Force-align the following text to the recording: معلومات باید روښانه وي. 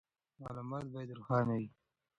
معلومات 0.41 0.85
باید 0.93 1.15
روښانه 1.17 1.53
وي. 1.59 1.67